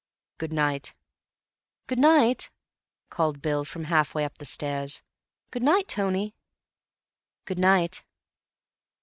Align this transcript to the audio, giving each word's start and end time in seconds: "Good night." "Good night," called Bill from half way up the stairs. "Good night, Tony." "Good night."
"Good 0.39 0.51
night." 0.51 0.95
"Good 1.85 1.99
night," 1.99 2.49
called 3.11 3.39
Bill 3.39 3.63
from 3.63 3.83
half 3.83 4.15
way 4.15 4.25
up 4.25 4.39
the 4.39 4.45
stairs. 4.45 5.03
"Good 5.51 5.61
night, 5.61 5.87
Tony." 5.87 6.33
"Good 7.45 7.59
night." 7.59 8.03